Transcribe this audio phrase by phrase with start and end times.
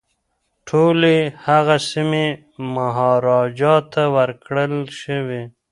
[0.67, 1.17] ټولي
[1.47, 2.27] هغه سیمي
[2.75, 5.43] مهاراجا ته ورکړل شوې.